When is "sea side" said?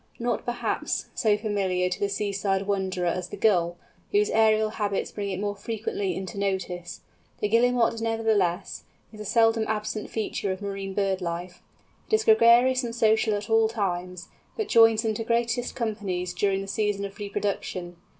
2.09-2.65